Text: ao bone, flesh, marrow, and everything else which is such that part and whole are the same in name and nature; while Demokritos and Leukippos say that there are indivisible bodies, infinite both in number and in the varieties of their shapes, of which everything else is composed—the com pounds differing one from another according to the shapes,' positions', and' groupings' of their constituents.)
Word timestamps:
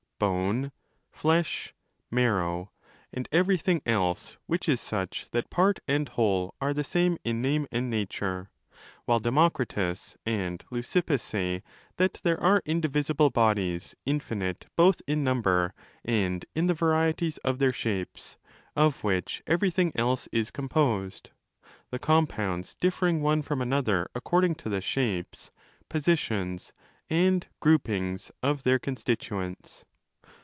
ao 0.23 0.27
bone, 0.27 0.71
flesh, 1.11 1.73
marrow, 2.11 2.69
and 3.11 3.27
everything 3.31 3.81
else 3.87 4.37
which 4.45 4.69
is 4.69 4.79
such 4.79 5.25
that 5.31 5.49
part 5.49 5.79
and 5.87 6.09
whole 6.09 6.53
are 6.61 6.75
the 6.75 6.83
same 6.83 7.17
in 7.23 7.41
name 7.41 7.65
and 7.71 7.89
nature; 7.89 8.51
while 9.05 9.19
Demokritos 9.19 10.15
and 10.23 10.63
Leukippos 10.69 11.21
say 11.23 11.63
that 11.97 12.19
there 12.23 12.39
are 12.39 12.61
indivisible 12.67 13.31
bodies, 13.31 13.95
infinite 14.05 14.67
both 14.75 15.01
in 15.07 15.23
number 15.23 15.73
and 16.05 16.45
in 16.53 16.67
the 16.67 16.75
varieties 16.75 17.39
of 17.39 17.57
their 17.57 17.73
shapes, 17.73 18.37
of 18.75 19.03
which 19.03 19.41
everything 19.47 19.91
else 19.95 20.29
is 20.31 20.51
composed—the 20.51 21.97
com 21.97 22.27
pounds 22.27 22.75
differing 22.75 23.23
one 23.23 23.41
from 23.41 23.59
another 23.59 24.07
according 24.13 24.53
to 24.53 24.69
the 24.69 24.81
shapes,' 24.81 25.49
positions', 25.89 26.73
and' 27.09 27.47
groupings' 27.59 28.31
of 28.43 28.61
their 28.61 28.77
constituents.) 28.77 29.87